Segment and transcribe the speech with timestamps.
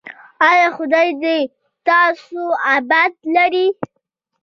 [0.49, 1.37] ایا خدای دې
[1.87, 2.41] تاسو
[2.75, 3.67] اباد لري؟